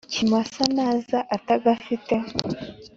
[0.13, 2.15] kimasa naza atagafite